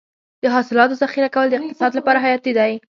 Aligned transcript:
د 0.41 0.45
حاصلاتو 0.55 0.99
ذخیره 1.01 1.29
کول 1.35 1.47
د 1.49 1.53
اقتصاد 1.57 1.91
لپاره 1.99 2.21
حیاتي 2.25 2.51
دي. 2.57 2.73